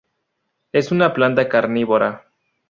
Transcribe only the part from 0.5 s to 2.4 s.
Es una planta carnívora.